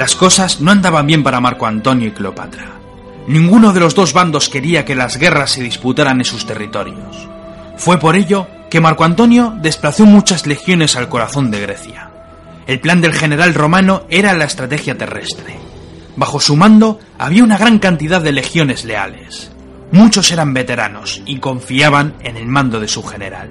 Las 0.00 0.14
cosas 0.14 0.62
no 0.62 0.70
andaban 0.70 1.06
bien 1.06 1.22
para 1.22 1.40
Marco 1.40 1.66
Antonio 1.66 2.08
y 2.08 2.12
Cleopatra. 2.12 2.70
Ninguno 3.26 3.74
de 3.74 3.80
los 3.80 3.94
dos 3.94 4.14
bandos 4.14 4.48
quería 4.48 4.86
que 4.86 4.94
las 4.94 5.18
guerras 5.18 5.50
se 5.50 5.62
disputaran 5.62 6.20
en 6.20 6.24
sus 6.24 6.46
territorios. 6.46 7.28
Fue 7.76 7.98
por 7.98 8.16
ello 8.16 8.46
que 8.70 8.80
Marco 8.80 9.04
Antonio 9.04 9.52
desplazó 9.60 10.06
muchas 10.06 10.46
legiones 10.46 10.96
al 10.96 11.10
corazón 11.10 11.50
de 11.50 11.60
Grecia. 11.60 12.12
El 12.66 12.80
plan 12.80 13.02
del 13.02 13.12
general 13.12 13.52
romano 13.52 14.04
era 14.08 14.32
la 14.32 14.46
estrategia 14.46 14.96
terrestre 14.96 15.58
Bajo 16.16 16.40
su 16.40 16.56
mando 16.56 16.98
había 17.18 17.44
una 17.44 17.58
gran 17.58 17.78
cantidad 17.78 18.22
de 18.22 18.32
legiones 18.32 18.86
leales. 18.86 19.50
Muchos 19.92 20.32
eran 20.32 20.54
veteranos 20.54 21.20
y 21.26 21.40
confiaban 21.40 22.14
en 22.22 22.38
el 22.38 22.46
mando 22.46 22.80
de 22.80 22.88
su 22.88 23.02
general. 23.02 23.50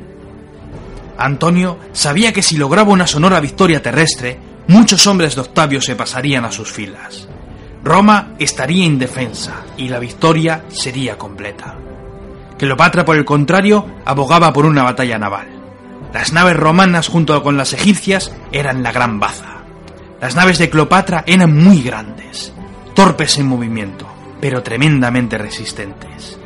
Antonio 1.15 1.77
sabía 1.91 2.33
que 2.33 2.41
si 2.41 2.57
lograba 2.57 2.91
una 2.91 3.05
sonora 3.05 3.39
victoria 3.39 3.83
terrestre, 3.83 4.48
muchos 4.69 5.05
hombres 5.07 5.35
de 5.35 5.41
Octavio 5.41 5.81
se 5.81 5.95
pasarían 5.95 6.45
a 6.45 6.51
sus 6.51 6.71
filas. 6.71 7.27
Roma 7.83 8.35
estaría 8.39 8.85
indefensa 8.85 9.63
y 9.75 9.89
la 9.89 9.99
victoria 9.99 10.63
sería 10.69 11.17
completa. 11.17 11.75
Cleopatra, 12.57 13.03
por 13.03 13.17
el 13.17 13.25
contrario, 13.25 13.85
abogaba 14.05 14.53
por 14.53 14.65
una 14.65 14.83
batalla 14.83 15.17
naval. 15.17 15.47
Las 16.13 16.33
naves 16.33 16.55
romanas 16.55 17.07
junto 17.07 17.41
con 17.43 17.57
las 17.57 17.73
egipcias 17.73 18.31
eran 18.51 18.83
la 18.83 18.91
gran 18.91 19.19
baza. 19.19 19.57
Las 20.21 20.35
naves 20.35 20.57
de 20.57 20.69
Cleopatra 20.69 21.23
eran 21.25 21.55
muy 21.55 21.81
grandes 21.81 22.53
torpes 22.93 23.37
en 23.37 23.47
movimiento, 23.47 24.05
pero 24.41 24.61
tremendamente 24.61 25.37
resistentes. 25.37 26.37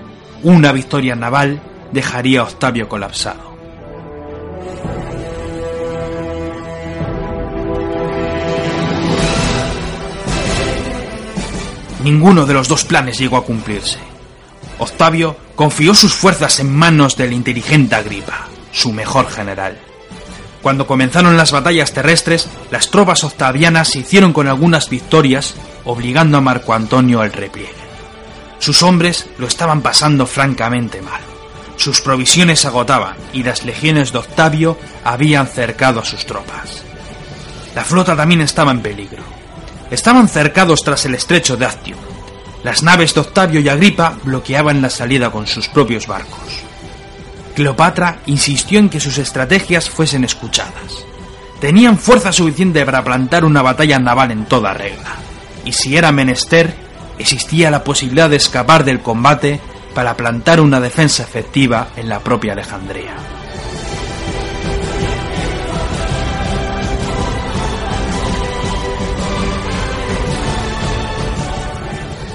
Una 0.44 0.72
victoria 0.72 1.16
naval 1.16 1.62
dejaría 1.92 2.42
a 2.42 2.44
Octavio 2.44 2.88
colapsado. 2.88 3.53
Ninguno 12.04 12.46
de 12.46 12.54
los 12.54 12.68
dos 12.68 12.84
planes 12.84 13.18
llegó 13.18 13.38
a 13.38 13.46
cumplirse. 13.46 13.98
Octavio 14.78 15.38
confió 15.56 15.96
sus 15.96 16.14
fuerzas 16.14 16.60
en 16.60 16.76
manos 16.76 17.16
del 17.16 17.32
inteligente 17.32 17.96
Agripa, 17.96 18.50
su 18.74 18.92
mejor 18.92 19.30
general. 19.30 19.78
Cuando 20.62 20.86
comenzaron 20.86 21.38
las 21.38 21.54
batallas 21.54 21.94
terrestres, 21.94 22.50
las 22.72 22.90
tropas 22.90 23.24
octavianas 23.24 23.90
se 23.90 24.00
hicieron 24.00 24.34
con 24.34 24.48
algunas 24.48 24.90
victorias, 24.90 25.56
obligando 25.86 26.38
a 26.38 26.42
Marco 26.42 26.74
Antonio 26.74 27.22
al 27.22 27.32
repliegue. 27.32 27.72
Sus 28.60 28.84
hombres 28.84 29.28
lo 29.38 29.48
estaban 29.48 29.82
pasando 29.82 30.26
francamente 30.26 31.02
mal. 31.02 31.22
Sus 31.78 32.02
provisiones 32.02 32.60
se 32.60 32.68
agotaban 32.68 33.16
y 33.32 33.44
las 33.44 33.64
legiones 33.64 34.12
de 34.12 34.20
Octavio 34.20 34.78
habían 35.06 35.48
cercado 35.48 36.02
a 36.02 36.06
sus 36.06 36.26
tropas. 36.26 36.84
La 37.76 37.84
flota 37.84 38.16
también 38.16 38.42
estaba 38.42 38.72
en 38.72 38.82
peligro. 38.82 39.24
Estaban 39.94 40.28
cercados 40.28 40.84
tras 40.84 41.06
el 41.06 41.14
estrecho 41.14 41.56
de 41.56 41.68
Actium. 41.68 42.00
Las 42.64 42.82
naves 42.82 43.14
de 43.14 43.20
Octavio 43.20 43.60
y 43.60 43.70
Agripa 43.70 44.18
bloqueaban 44.24 44.82
la 44.82 44.90
salida 44.90 45.30
con 45.30 45.46
sus 45.46 45.68
propios 45.68 46.08
barcos. 46.08 46.64
Cleopatra 47.54 48.18
insistió 48.26 48.80
en 48.80 48.90
que 48.90 49.00
sus 49.00 49.20
estrategias 49.20 49.92
fuesen 49.92 50.24
escuchadas. 50.24 51.06
Tenían 51.62 52.00
fuerza 52.00 52.32
suficiente 52.32 52.84
para 52.84 53.04
plantar 53.04 53.46
una 53.46 53.62
batalla 53.62 54.00
naval 54.00 54.32
en 54.32 54.46
toda 54.46 54.74
regla, 54.74 55.14
y 55.64 55.74
si 55.74 55.96
era 55.96 56.12
menester, 56.12 56.74
existía 57.20 57.70
la 57.70 57.84
posibilidad 57.84 58.32
de 58.32 58.38
escapar 58.38 58.84
del 58.84 59.00
combate 59.00 59.60
para 59.94 60.18
plantar 60.18 60.60
una 60.60 60.80
defensa 60.80 61.22
efectiva 61.22 61.90
en 61.96 62.10
la 62.10 62.20
propia 62.20 62.54
Alejandría. 62.54 63.14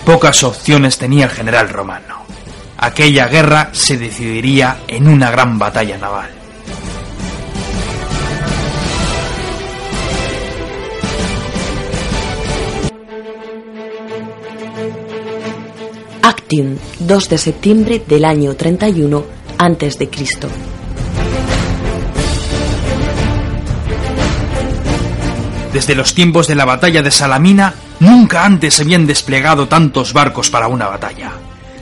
Pocas 0.08 0.42
opciones 0.42 0.96
tenía 0.96 1.26
el 1.26 1.30
general 1.30 1.68
romano 1.68 2.18
aquella 2.78 3.26
guerra 3.26 3.70
se 3.72 3.98
decidiría 3.98 4.78
en 4.88 5.08
una 5.08 5.30
gran 5.30 5.58
batalla 5.58 5.98
naval. 5.98 6.30
Actium, 16.22 16.78
2 17.00 17.28
de 17.28 17.38
septiembre 17.38 18.02
del 18.06 18.24
año 18.24 18.54
31 18.54 19.24
a.C. 19.58 20.08
Desde 25.72 25.94
los 25.94 26.14
tiempos 26.14 26.46
de 26.46 26.54
la 26.54 26.64
batalla 26.64 27.02
de 27.02 27.10
Salamina, 27.10 27.75
nunca 28.00 28.44
antes 28.44 28.75
se 28.75 28.82
habían 28.82 29.06
desplegado 29.06 29.68
tantos 29.68 30.12
barcos 30.12 30.50
para 30.50 30.68
una 30.68 30.88
batalla. 30.88 31.32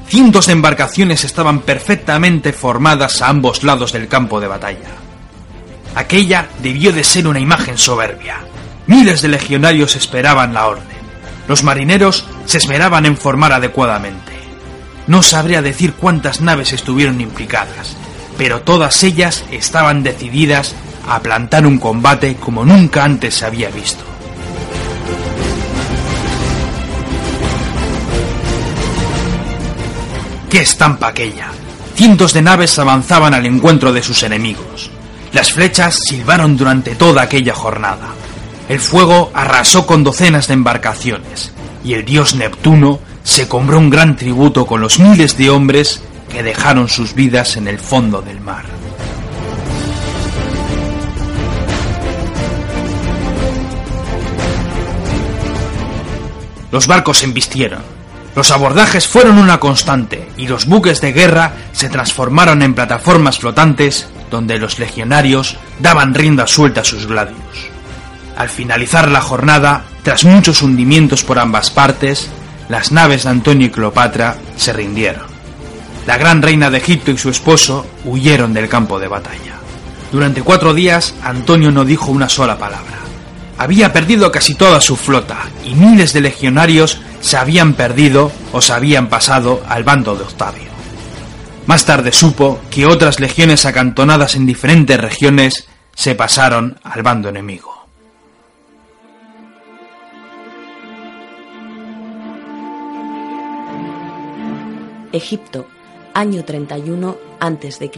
Cientos 0.08 0.46
de 0.46 0.52
embarcaciones 0.52 1.24
estaban 1.24 1.60
perfectamente 1.60 2.52
formadas 2.52 3.22
a 3.22 3.28
ambos 3.28 3.62
lados 3.62 3.92
del 3.92 4.08
campo 4.08 4.40
de 4.40 4.48
batalla. 4.48 4.90
Aquella 5.94 6.48
debió 6.62 6.92
de 6.92 7.04
ser 7.04 7.26
una 7.26 7.40
imagen 7.40 7.78
soberbia. 7.78 8.38
Miles 8.86 9.22
de 9.22 9.28
legionarios 9.28 9.96
esperaban 9.96 10.52
la 10.52 10.66
orden. 10.66 10.96
Los 11.48 11.62
marineros 11.62 12.24
se 12.44 12.58
esmeraban 12.58 13.06
en 13.06 13.16
formar 13.16 13.52
adecuadamente. 13.52 14.32
No 15.06 15.22
sabría 15.22 15.62
decir 15.62 15.94
cuántas 15.94 16.40
naves 16.40 16.72
estuvieron 16.72 17.20
implicadas, 17.20 17.96
pero 18.36 18.60
todas 18.60 19.02
ellas 19.04 19.44
estaban 19.50 20.02
decididas 20.02 20.74
a 21.08 21.20
plantar 21.20 21.66
un 21.66 21.78
combate 21.78 22.36
como 22.36 22.64
nunca 22.64 23.04
antes 23.04 23.34
se 23.34 23.46
había 23.46 23.70
visto. 23.70 24.04
¡Qué 30.50 30.60
estampa 30.60 31.08
aquella! 31.08 31.48
Cientos 31.94 32.32
de 32.32 32.42
naves 32.42 32.78
avanzaban 32.78 33.34
al 33.34 33.46
encuentro 33.46 33.92
de 33.92 34.02
sus 34.02 34.22
enemigos. 34.22 34.90
Las 35.32 35.52
flechas 35.52 35.96
silbaron 35.96 36.56
durante 36.56 36.94
toda 36.94 37.22
aquella 37.22 37.54
jornada. 37.54 38.08
El 38.68 38.80
fuego 38.80 39.30
arrasó 39.34 39.86
con 39.86 40.04
docenas 40.04 40.48
de 40.48 40.54
embarcaciones, 40.54 41.52
y 41.84 41.94
el 41.94 42.04
dios 42.04 42.34
Neptuno 42.34 43.00
se 43.22 43.48
cobró 43.48 43.78
un 43.78 43.90
gran 43.90 44.16
tributo 44.16 44.66
con 44.66 44.80
los 44.80 44.98
miles 44.98 45.36
de 45.36 45.50
hombres 45.50 46.00
que 46.30 46.42
dejaron 46.42 46.88
sus 46.88 47.14
vidas 47.14 47.56
en 47.56 47.68
el 47.68 47.78
fondo 47.78 48.22
del 48.22 48.40
mar. 48.40 48.64
Los 56.70 56.86
barcos 56.86 57.18
se 57.18 57.26
embistieron, 57.26 57.82
los 58.36 58.50
abordajes 58.50 59.08
fueron 59.08 59.38
una 59.38 59.58
constante 59.58 60.28
y 60.36 60.46
los 60.46 60.66
buques 60.66 61.00
de 61.00 61.14
guerra 61.14 61.52
se 61.72 61.88
transformaron 61.88 62.60
en 62.60 62.74
plataformas 62.74 63.38
flotantes 63.38 64.08
donde 64.30 64.58
los 64.58 64.78
legionarios 64.78 65.56
daban 65.80 66.12
rienda 66.12 66.46
suelta 66.46 66.82
a 66.82 66.84
sus 66.84 67.06
gladios. 67.06 67.40
Al 68.36 68.50
finalizar 68.50 69.10
la 69.10 69.22
jornada, 69.22 69.84
tras 70.02 70.24
muchos 70.24 70.60
hundimientos 70.60 71.24
por 71.24 71.38
ambas 71.38 71.70
partes, 71.70 72.28
las 72.68 72.92
naves 72.92 73.24
de 73.24 73.30
Antonio 73.30 73.68
y 73.68 73.70
Cleopatra 73.70 74.36
se 74.58 74.74
rindieron. 74.74 75.24
La 76.06 76.18
gran 76.18 76.42
reina 76.42 76.68
de 76.68 76.76
Egipto 76.76 77.10
y 77.10 77.16
su 77.16 77.30
esposo 77.30 77.86
huyeron 78.04 78.52
del 78.52 78.68
campo 78.68 79.00
de 79.00 79.08
batalla. 79.08 79.54
Durante 80.12 80.42
cuatro 80.42 80.74
días, 80.74 81.14
Antonio 81.22 81.72
no 81.72 81.86
dijo 81.86 82.12
una 82.12 82.28
sola 82.28 82.58
palabra. 82.58 83.05
Había 83.58 83.92
perdido 83.92 84.30
casi 84.30 84.54
toda 84.54 84.80
su 84.80 84.96
flota 84.96 85.38
y 85.64 85.74
miles 85.74 86.12
de 86.12 86.20
legionarios 86.20 87.00
se 87.20 87.36
habían 87.36 87.74
perdido 87.74 88.30
o 88.52 88.60
se 88.60 88.72
habían 88.72 89.08
pasado 89.08 89.62
al 89.68 89.82
bando 89.82 90.14
de 90.14 90.24
Octavio. 90.24 90.70
Más 91.66 91.84
tarde 91.84 92.12
supo 92.12 92.60
que 92.70 92.86
otras 92.86 93.18
legiones 93.18 93.64
acantonadas 93.64 94.36
en 94.36 94.46
diferentes 94.46 95.00
regiones 95.00 95.68
se 95.94 96.14
pasaron 96.14 96.78
al 96.84 97.02
bando 97.02 97.30
enemigo. 97.30 97.74
Egipto, 105.12 105.66
año 106.12 106.44
31 106.44 107.16
a.C. 107.40 107.90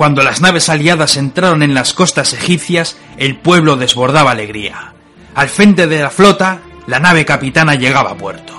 Cuando 0.00 0.22
las 0.22 0.40
naves 0.40 0.70
aliadas 0.70 1.18
entraron 1.18 1.62
en 1.62 1.74
las 1.74 1.92
costas 1.92 2.32
egipcias, 2.32 2.96
el 3.18 3.36
pueblo 3.36 3.76
desbordaba 3.76 4.30
alegría. 4.30 4.94
Al 5.34 5.50
frente 5.50 5.86
de 5.86 6.00
la 6.00 6.08
flota, 6.08 6.60
la 6.86 7.00
nave 7.00 7.26
capitana 7.26 7.74
llegaba 7.74 8.12
a 8.12 8.16
puerto. 8.16 8.54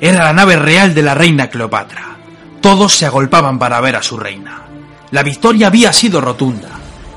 Era 0.00 0.22
la 0.22 0.32
nave 0.32 0.54
real 0.54 0.94
de 0.94 1.02
la 1.02 1.14
reina 1.14 1.50
Cleopatra. 1.50 2.18
Todos 2.60 2.94
se 2.94 3.06
agolpaban 3.06 3.58
para 3.58 3.80
ver 3.80 3.96
a 3.96 4.04
su 4.04 4.18
reina. 4.18 4.66
La 5.10 5.24
victoria 5.24 5.66
había 5.66 5.92
sido 5.92 6.20
rotunda. 6.20 6.68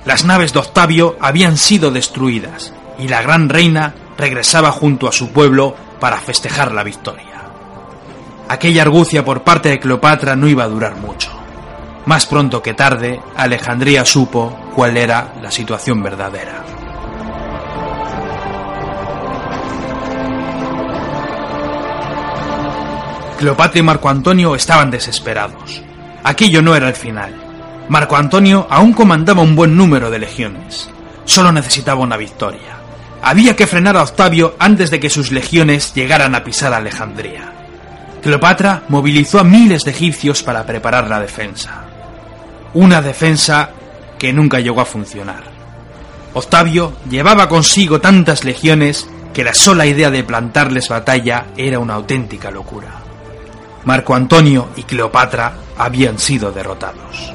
Las 0.06 0.26
naves 0.26 0.54
de 0.54 0.60
Octavio 0.60 1.16
habían 1.22 1.56
sido 1.56 1.92
destruidas 1.92 2.74
y 2.98 3.10
la 3.10 3.22
gran 3.22 3.48
reina 3.48 3.94
regresaba 4.18 4.72
junto 4.72 5.08
a 5.08 5.12
su 5.12 5.30
pueblo 5.30 5.76
para 6.00 6.18
festejar 6.18 6.72
la 6.72 6.84
victoria. 6.84 7.44
Aquella 8.50 8.82
argucia 8.82 9.24
por 9.24 9.44
parte 9.44 9.70
de 9.70 9.80
Cleopatra 9.80 10.36
no 10.36 10.48
iba 10.48 10.64
a 10.64 10.68
durar 10.68 10.96
mucho. 10.96 11.41
Más 12.06 12.26
pronto 12.26 12.64
que 12.64 12.74
tarde, 12.74 13.22
Alejandría 13.36 14.06
supo 14.06 14.58
cuál 14.76 14.98
era 14.98 15.36
la 15.42 15.52
situación 15.52 16.02
verdadera. 16.02 16.64
Cleopatra 23.38 23.80
y 23.80 23.84
Marco 23.84 24.10
Antonio 24.10 24.56
estaban 24.56 24.90
desesperados. 24.90 25.82
Aquello 26.24 26.62
no 26.62 26.76
era 26.76 26.88
el 26.88 26.96
final. 26.96 27.34
Marco 27.88 28.16
Antonio 28.16 28.68
aún 28.70 28.94
comandaba 28.94 29.44
un 29.44 29.56
buen 29.56 29.76
número 29.76 30.10
de 30.10 30.20
legiones. 30.20 30.90
Solo 31.26 31.52
necesitaba 31.52 32.02
una 32.02 32.18
victoria. 32.18 32.78
Había 33.22 33.56
que 33.56 33.68
frenar 33.68 33.96
a 33.96 34.04
Octavio 34.04 34.56
antes 34.58 34.90
de 34.90 35.00
que 35.00 35.10
sus 35.12 35.32
legiones 35.32 35.94
llegaran 35.94 36.34
a 36.34 36.44
pisar 36.44 36.74
Alejandría. 36.74 37.54
Cleopatra 38.24 38.84
movilizó 38.90 39.40
a 39.40 39.44
miles 39.44 39.84
de 39.84 39.92
egipcios 39.92 40.42
para 40.42 40.66
preparar 40.66 41.08
la 41.08 41.20
defensa 41.20 41.91
una 42.74 43.02
defensa 43.02 43.72
que 44.18 44.34
nunca 44.34 44.60
llegó 44.60 44.82
a 44.82 44.86
funcionar. 44.86 45.44
Octavio 46.34 46.94
llevaba 47.10 47.50
consigo 47.50 48.00
tantas 48.00 48.44
legiones 48.44 49.08
que 49.34 49.44
la 49.44 49.54
sola 49.54 49.86
idea 49.86 50.10
de 50.12 50.24
plantarles 50.24 50.90
batalla 50.90 51.48
era 51.58 51.80
una 51.80 51.96
auténtica 51.96 52.52
locura. 52.52 52.90
Marco 53.84 54.16
Antonio 54.16 54.70
y 54.76 54.84
Cleopatra 54.84 55.54
habían 55.78 56.20
sido 56.20 56.52
derrotados. 56.52 57.34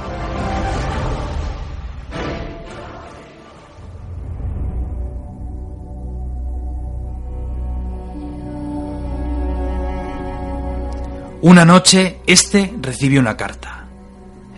Una 11.42 11.64
noche, 11.64 12.20
este 12.26 12.74
recibió 12.80 13.20
una 13.20 13.36
carta 13.36 13.75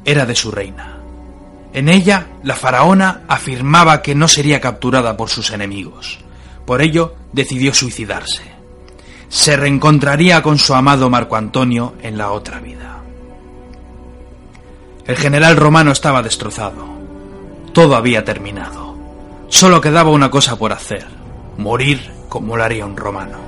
era 0.08 0.24
de 0.24 0.34
su 0.34 0.50
reina. 0.50 0.96
En 1.74 1.90
ella, 1.90 2.28
la 2.42 2.56
faraona 2.56 3.24
afirmaba 3.28 4.00
que 4.00 4.14
no 4.14 4.26
sería 4.26 4.58
capturada 4.58 5.18
por 5.18 5.28
sus 5.28 5.50
enemigos. 5.50 6.18
Por 6.64 6.80
ello, 6.80 7.14
decidió 7.34 7.74
suicidarse. 7.74 8.42
Se 9.28 9.54
reencontraría 9.58 10.42
con 10.42 10.56
su 10.56 10.74
amado 10.74 11.10
Marco 11.10 11.36
Antonio 11.36 11.92
en 12.00 12.16
la 12.16 12.30
otra 12.30 12.58
vida. 12.58 13.02
El 15.06 15.16
general 15.16 15.58
romano 15.58 15.92
estaba 15.92 16.22
destrozado. 16.22 16.86
Todo 17.74 17.94
había 17.94 18.24
terminado. 18.24 18.96
Solo 19.48 19.82
quedaba 19.82 20.10
una 20.10 20.30
cosa 20.30 20.56
por 20.56 20.72
hacer, 20.72 21.06
morir 21.58 22.00
como 22.30 22.56
lo 22.56 22.64
haría 22.64 22.86
un 22.86 22.96
romano. 22.96 23.47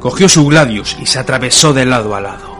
Cogió 0.00 0.30
su 0.30 0.46
gladius 0.46 0.96
y 0.98 1.04
se 1.04 1.18
atravesó 1.18 1.74
de 1.74 1.84
lado 1.84 2.16
a 2.16 2.22
lado. 2.22 2.56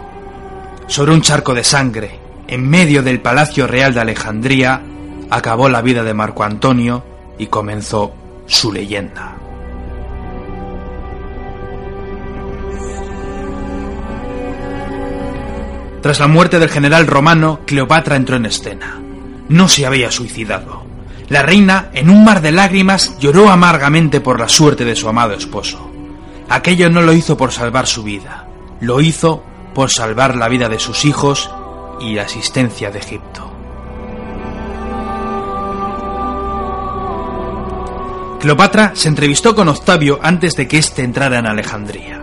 Sobre 0.87 1.13
un 1.13 1.23
charco 1.23 1.55
de 1.55 1.65
sangre, 1.65 2.19
en 2.47 2.69
medio 2.69 3.03
del 3.03 3.21
Palacio 3.21 3.67
Real 3.67 3.95
de 3.95 4.01
Alejandría, 4.01 4.83
acabó 5.31 5.71
la 5.71 5.81
vida 5.81 6.03
de 6.03 6.13
Marco 6.13 6.45
Antonio 6.45 7.03
y 7.39 7.47
comenzó 7.47 8.13
su 8.47 8.71
leyenda. 8.71 9.37
Tras 16.03 16.21
la 16.21 16.29
muerte 16.29 16.59
del 16.59 16.69
general 16.69 17.07
romano, 17.07 17.61
Cleopatra 17.65 18.17
entró 18.17 18.37
en 18.37 18.47
escena. 18.47 19.01
No 19.49 19.67
se 19.69 19.87
había 19.87 20.11
suicidado. 20.11 20.85
La 21.31 21.43
reina, 21.43 21.89
en 21.95 22.11
un 22.11 22.23
mar 22.23 22.43
de 22.43 22.53
lágrimas, 22.53 23.19
lloró 23.19 23.49
amargamente 23.49 24.21
por 24.21 24.39
la 24.39 24.49
suerte 24.49 24.85
de 24.85 24.97
su 24.97 25.09
amado 25.09 25.33
esposo. 25.33 25.91
Aquello 26.51 26.91
no 26.91 27.01
lo 27.01 27.13
hizo 27.13 27.37
por 27.37 27.53
salvar 27.53 27.87
su 27.87 28.03
vida, 28.03 28.49
lo 28.81 29.01
hizo 29.01 29.41
por 29.73 29.89
salvar 29.89 30.35
la 30.35 30.49
vida 30.49 30.69
de 30.69 30.81
sus 30.81 31.05
hijos 31.05 31.49
y 32.01 32.15
la 32.15 32.23
existencia 32.23 32.91
de 32.91 32.99
Egipto. 32.99 33.49
Cleopatra 38.41 38.91
se 38.95 39.07
entrevistó 39.07 39.55
con 39.55 39.69
Octavio 39.69 40.19
antes 40.21 40.57
de 40.57 40.67
que 40.67 40.79
éste 40.79 41.05
entrara 41.05 41.39
en 41.39 41.47
Alejandría. 41.47 42.21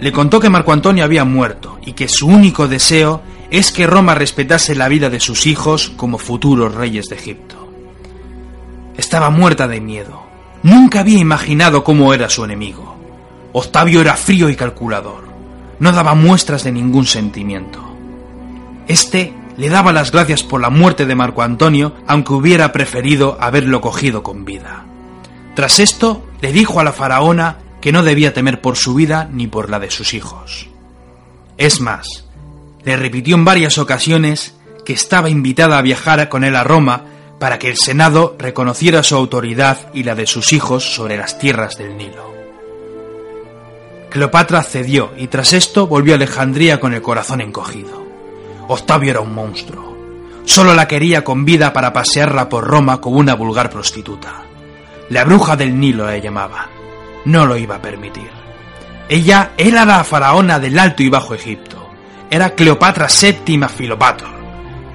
Le 0.00 0.12
contó 0.12 0.38
que 0.38 0.50
Marco 0.50 0.72
Antonio 0.72 1.04
había 1.04 1.24
muerto 1.24 1.78
y 1.82 1.94
que 1.94 2.08
su 2.08 2.26
único 2.26 2.68
deseo 2.68 3.22
es 3.50 3.72
que 3.72 3.86
Roma 3.86 4.14
respetase 4.14 4.74
la 4.74 4.88
vida 4.88 5.08
de 5.08 5.20
sus 5.20 5.46
hijos 5.46 5.94
como 5.96 6.18
futuros 6.18 6.74
reyes 6.74 7.08
de 7.08 7.16
Egipto. 7.16 7.72
Estaba 8.98 9.30
muerta 9.30 9.66
de 9.66 9.80
miedo. 9.80 10.24
Nunca 10.62 11.00
había 11.00 11.20
imaginado 11.20 11.84
cómo 11.84 12.12
era 12.12 12.28
su 12.28 12.44
enemigo. 12.44 12.96
Octavio 13.58 14.02
era 14.02 14.18
frío 14.18 14.50
y 14.50 14.54
calculador. 14.54 15.24
No 15.78 15.90
daba 15.90 16.14
muestras 16.14 16.62
de 16.62 16.72
ningún 16.72 17.06
sentimiento. 17.06 17.82
Este 18.86 19.32
le 19.56 19.70
daba 19.70 19.94
las 19.94 20.12
gracias 20.12 20.42
por 20.42 20.60
la 20.60 20.68
muerte 20.68 21.06
de 21.06 21.14
Marco 21.14 21.40
Antonio, 21.40 21.94
aunque 22.06 22.34
hubiera 22.34 22.70
preferido 22.70 23.38
haberlo 23.40 23.80
cogido 23.80 24.22
con 24.22 24.44
vida. 24.44 24.84
Tras 25.54 25.80
esto, 25.80 26.26
le 26.42 26.52
dijo 26.52 26.80
a 26.80 26.84
la 26.84 26.92
faraona 26.92 27.56
que 27.80 27.92
no 27.92 28.02
debía 28.02 28.34
temer 28.34 28.60
por 28.60 28.76
su 28.76 28.92
vida 28.92 29.26
ni 29.32 29.46
por 29.46 29.70
la 29.70 29.78
de 29.78 29.90
sus 29.90 30.12
hijos. 30.12 30.68
Es 31.56 31.80
más, 31.80 32.26
le 32.84 32.94
repitió 32.98 33.36
en 33.36 33.46
varias 33.46 33.78
ocasiones 33.78 34.54
que 34.84 34.92
estaba 34.92 35.30
invitada 35.30 35.78
a 35.78 35.82
viajar 35.82 36.28
con 36.28 36.44
él 36.44 36.56
a 36.56 36.62
Roma 36.62 37.04
para 37.40 37.58
que 37.58 37.70
el 37.70 37.78
Senado 37.78 38.36
reconociera 38.38 39.02
su 39.02 39.16
autoridad 39.16 39.78
y 39.94 40.02
la 40.02 40.14
de 40.14 40.26
sus 40.26 40.52
hijos 40.52 40.94
sobre 40.94 41.16
las 41.16 41.38
tierras 41.38 41.78
del 41.78 41.96
Nilo. 41.96 42.35
Cleopatra 44.10 44.62
cedió 44.62 45.12
y 45.16 45.26
tras 45.26 45.52
esto 45.52 45.86
volvió 45.86 46.14
a 46.14 46.16
Alejandría 46.16 46.80
con 46.80 46.94
el 46.94 47.02
corazón 47.02 47.40
encogido. 47.40 48.06
Octavio 48.68 49.10
era 49.10 49.20
un 49.20 49.34
monstruo. 49.34 49.96
Solo 50.44 50.74
la 50.74 50.86
quería 50.86 51.24
con 51.24 51.44
vida 51.44 51.72
para 51.72 51.92
pasearla 51.92 52.48
por 52.48 52.64
Roma 52.64 53.00
como 53.00 53.18
una 53.18 53.34
vulgar 53.34 53.68
prostituta. 53.68 54.42
La 55.10 55.24
bruja 55.24 55.56
del 55.56 55.78
Nilo 55.78 56.06
la 56.06 56.18
llamaba. 56.18 56.68
No 57.24 57.46
lo 57.46 57.56
iba 57.56 57.76
a 57.76 57.82
permitir. 57.82 58.30
Ella 59.08 59.52
era 59.56 59.84
la 59.84 60.02
faraona 60.04 60.58
del 60.58 60.78
Alto 60.78 61.02
y 61.02 61.08
Bajo 61.08 61.34
Egipto. 61.34 61.90
Era 62.30 62.50
Cleopatra 62.50 63.06
VII 63.06 63.68
Filopator, 63.68 64.28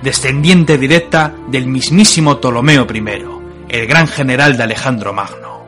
descendiente 0.02 0.78
directa 0.78 1.34
del 1.48 1.68
mismísimo 1.68 2.40
Ptolomeo 2.40 2.86
I, 2.94 3.04
el 3.70 3.88
gran 3.88 4.08
general 4.08 4.58
de 4.58 4.64
Alejandro 4.64 5.14
Magno. 5.14 5.61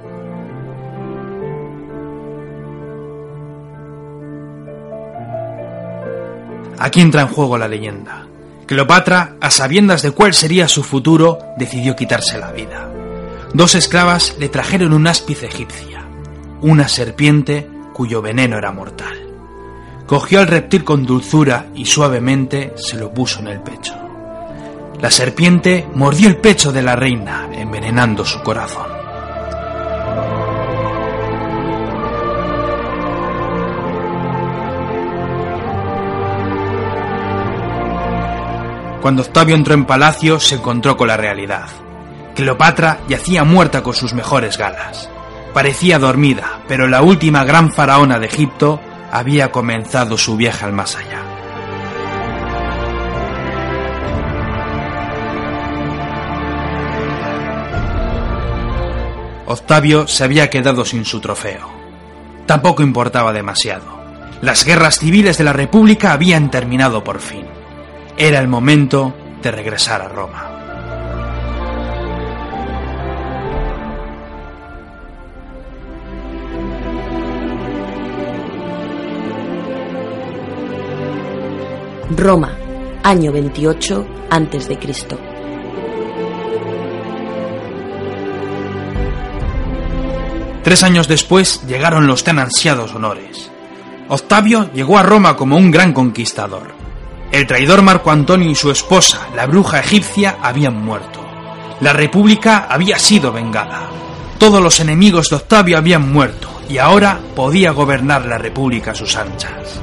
Aquí 6.83 6.99
entra 6.99 7.21
en 7.21 7.29
juego 7.29 7.57
la 7.57 7.69
leyenda. 7.69 8.27
Cleopatra, 8.65 9.37
a 9.39 9.49
sabiendas 9.51 10.01
de 10.01 10.11
cuál 10.11 10.33
sería 10.33 10.67
su 10.67 10.83
futuro, 10.83 11.39
decidió 11.57 11.95
quitarse 11.95 12.37
la 12.37 12.51
vida. 12.51 12.91
Dos 13.53 13.75
esclavas 13.75 14.35
le 14.37 14.49
trajeron 14.49 14.91
un 14.91 15.07
áspice 15.07 15.45
egipcia, 15.45 16.03
una 16.59 16.89
serpiente 16.89 17.69
cuyo 17.93 18.21
veneno 18.21 18.57
era 18.57 18.73
mortal. 18.73 19.17
Cogió 20.07 20.41
al 20.41 20.47
reptil 20.47 20.83
con 20.83 21.05
dulzura 21.05 21.67
y 21.73 21.85
suavemente 21.85 22.73
se 22.75 22.97
lo 22.97 23.13
puso 23.13 23.39
en 23.39 23.47
el 23.47 23.61
pecho. 23.61 23.95
La 24.99 25.09
serpiente 25.09 25.87
mordió 25.95 26.27
el 26.27 26.35
pecho 26.35 26.73
de 26.73 26.83
la 26.83 26.97
reina, 26.97 27.47
envenenando 27.53 28.25
su 28.25 28.41
corazón. 28.41 29.02
Cuando 39.03 39.21
Octavio 39.23 39.55
entró 39.55 39.73
en 39.73 39.83
palacio 39.83 40.39
se 40.39 40.55
encontró 40.55 40.95
con 40.95 41.09
la 41.09 41.17
realidad. 41.17 41.67
Cleopatra 42.35 42.99
yacía 43.09 43.43
muerta 43.43 43.83
con 43.83 43.93
sus 43.93 44.13
mejores 44.13 44.57
galas. 44.57 45.09
Parecía 45.53 45.99
dormida, 45.99 46.61
pero 46.69 46.87
la 46.87 47.01
última 47.01 47.43
gran 47.43 47.69
faraona 47.73 48.17
de 48.17 48.27
Egipto 48.27 48.79
había 49.11 49.51
comenzado 49.51 50.17
su 50.17 50.37
viaje 50.37 50.63
al 50.63 50.71
más 50.71 50.95
allá. 50.95 51.19
Octavio 59.45 60.07
se 60.07 60.23
había 60.23 60.49
quedado 60.49 60.85
sin 60.85 61.03
su 61.03 61.19
trofeo. 61.19 61.69
Tampoco 62.45 62.81
importaba 62.83 63.33
demasiado. 63.33 64.01
Las 64.39 64.63
guerras 64.63 64.99
civiles 64.99 65.37
de 65.37 65.43
la 65.43 65.51
República 65.51 66.13
habían 66.13 66.49
terminado 66.49 67.03
por 67.03 67.19
fin. 67.19 67.62
Era 68.17 68.39
el 68.39 68.47
momento 68.47 69.13
de 69.41 69.51
regresar 69.51 70.01
a 70.01 70.07
Roma. 70.07 70.49
Roma, 82.15 82.55
año 83.03 83.31
28 83.31 84.07
a.C. 84.29 84.77
Tres 90.63 90.83
años 90.83 91.07
después 91.07 91.65
llegaron 91.67 92.07
los 92.07 92.23
tan 92.23 92.39
ansiados 92.39 92.93
honores. 92.93 93.49
Octavio 94.07 94.71
llegó 94.73 94.97
a 94.97 95.03
Roma 95.03 95.35
como 95.35 95.57
un 95.57 95.71
gran 95.71 95.91
conquistador. 95.91 96.82
El 97.33 97.47
traidor 97.47 97.81
Marco 97.81 98.11
Antonio 98.11 98.51
y 98.51 98.53
su 98.53 98.69
esposa, 98.69 99.27
la 99.35 99.47
bruja 99.47 99.79
egipcia, 99.79 100.37
habían 100.43 100.85
muerto. 100.85 101.19
La 101.81 101.91
república 101.91 102.67
había 102.69 102.99
sido 102.99 103.31
vengada. 103.31 103.89
Todos 104.37 104.61
los 104.61 104.79
enemigos 104.79 105.31
de 105.31 105.37
Octavio 105.37 105.79
habían 105.79 106.13
muerto 106.13 106.47
y 106.69 106.77
ahora 106.77 107.17
podía 107.35 107.71
gobernar 107.71 108.27
la 108.27 108.37
república 108.37 108.91
a 108.91 108.95
sus 108.95 109.15
anchas. 109.15 109.81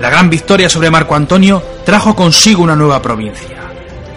La 0.00 0.08
gran 0.08 0.30
victoria 0.30 0.68
sobre 0.68 0.92
Marco 0.92 1.16
Antonio 1.16 1.60
trajo 1.84 2.14
consigo 2.14 2.62
una 2.62 2.76
nueva 2.76 3.02
provincia. 3.02 3.58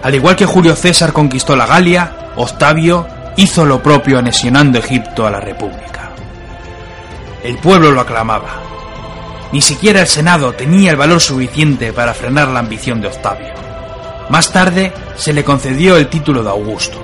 Al 0.04 0.14
igual 0.14 0.36
que 0.36 0.46
Julio 0.46 0.76
César 0.76 1.12
conquistó 1.14 1.56
la 1.56 1.66
Galia, 1.66 2.30
Octavio 2.36 3.19
hizo 3.40 3.64
lo 3.64 3.82
propio 3.82 4.20
anexionando 4.20 4.80
Egipto 4.80 5.26
a 5.26 5.32
la 5.32 5.40
República. 5.40 6.12
El 7.42 7.58
pueblo 7.58 7.90
lo 7.90 8.02
aclamaba. 8.02 8.62
Ni 9.54 9.62
siquiera 9.62 10.02
el 10.02 10.08
Senado 10.08 10.52
tenía 10.52 10.92
el 10.92 10.98
valor 10.98 11.22
suficiente 11.22 11.94
para 11.94 12.14
frenar 12.14 12.50
la 12.50 12.60
ambición 12.60 13.00
de 13.00 13.08
Octavio. 13.08 13.54
Más 14.30 14.52
tarde 14.52 14.92
se 15.16 15.32
le 15.32 15.46
concedió 15.46 15.96
el 15.96 16.10
título 16.10 16.44
de 16.44 16.50
Augusto. 16.50 17.02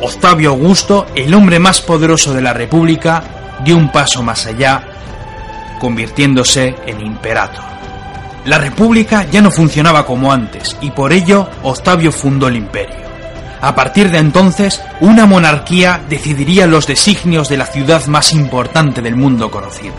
Octavio 0.00 0.50
Augusto, 0.50 1.06
el 1.16 1.34
hombre 1.34 1.58
más 1.58 1.80
poderoso 1.80 2.32
de 2.32 2.42
la 2.42 2.52
República, 2.52 3.24
dio 3.64 3.76
un 3.76 3.90
paso 3.90 4.22
más 4.22 4.46
allá, 4.46 4.84
convirtiéndose 5.80 6.76
en 6.86 7.00
imperator. 7.00 7.64
La 8.44 8.58
República 8.58 9.26
ya 9.28 9.42
no 9.42 9.50
funcionaba 9.50 10.06
como 10.06 10.32
antes 10.32 10.76
y 10.80 10.92
por 10.92 11.12
ello 11.12 11.48
Octavio 11.64 12.12
fundó 12.12 12.46
el 12.46 12.54
imperio. 12.54 13.05
A 13.60 13.74
partir 13.74 14.10
de 14.10 14.18
entonces, 14.18 14.82
una 15.00 15.26
monarquía 15.26 16.02
decidiría 16.08 16.66
los 16.66 16.86
designios 16.86 17.48
de 17.48 17.56
la 17.56 17.66
ciudad 17.66 18.06
más 18.06 18.32
importante 18.32 19.02
del 19.02 19.16
mundo 19.16 19.50
conocido. 19.50 19.94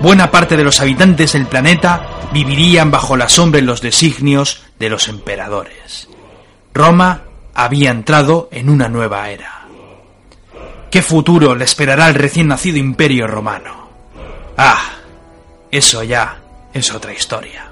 Buena 0.00 0.30
parte 0.30 0.56
de 0.56 0.64
los 0.64 0.80
habitantes 0.80 1.32
del 1.32 1.46
planeta 1.46 2.06
vivirían 2.32 2.90
bajo 2.90 3.16
la 3.16 3.28
sombra 3.28 3.60
en 3.60 3.66
los 3.66 3.80
designios 3.80 4.62
de 4.78 4.90
los 4.90 5.08
emperadores. 5.08 6.08
Roma 6.74 7.22
había 7.54 7.90
entrado 7.90 8.48
en 8.52 8.68
una 8.68 8.88
nueva 8.88 9.30
era. 9.30 9.66
¿Qué 10.90 11.02
futuro 11.02 11.54
le 11.54 11.64
esperará 11.64 12.06
al 12.06 12.14
recién 12.14 12.48
nacido 12.48 12.78
imperio 12.78 13.26
romano? 13.26 13.88
Ah, 14.56 14.82
eso 15.70 16.02
ya 16.02 16.38
es 16.72 16.94
otra 16.94 17.12
historia. 17.12 17.70